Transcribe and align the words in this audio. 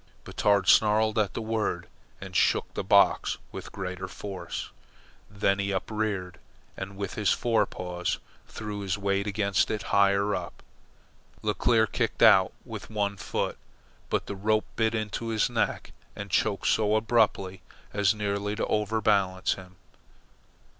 Batard 0.23 0.67
snarled 0.67 1.19
at 1.19 1.35
the 1.35 1.43
word 1.43 1.87
and 2.19 2.35
shook 2.35 2.73
the 2.73 2.83
box 2.83 3.37
with 3.51 3.71
greater 3.71 4.07
force. 4.07 4.71
Then 5.29 5.59
he 5.59 5.69
upreared, 5.69 6.39
and 6.75 6.97
with 6.97 7.13
his 7.13 7.29
fore 7.31 7.67
paws 7.67 8.17
threw 8.47 8.79
his 8.79 8.97
weight 8.97 9.27
against 9.27 9.69
it 9.69 9.83
higher 9.93 10.33
up. 10.33 10.63
Leclere 11.43 11.85
kicked 11.85 12.23
out 12.23 12.51
with 12.65 12.89
one 12.89 13.15
foot, 13.15 13.59
but 14.09 14.25
the 14.25 14.35
rope 14.35 14.65
bit 14.75 14.95
into 14.95 15.27
his 15.27 15.51
neck 15.51 15.91
and 16.15 16.31
checked 16.31 16.65
so 16.65 16.95
abruptly 16.95 17.61
as 17.93 18.15
nearly 18.15 18.55
to 18.55 18.65
overbalance 18.65 19.53
him. 19.53 19.75